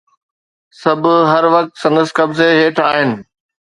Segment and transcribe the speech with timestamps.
[0.81, 3.09] سڀ هر وقت سندس قبضي هيٺ آهن